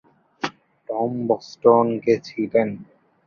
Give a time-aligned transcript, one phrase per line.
[0.89, 2.69] Tom Boston গেছিলেন।